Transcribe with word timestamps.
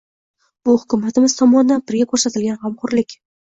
Bu 0.69 0.75
hukumatimiz 0.83 1.37
tomonidan 1.43 1.87
bizga 1.95 2.11
ko‘rsatilgan 2.17 2.61
g‘amxo‘rlik. 2.67 3.19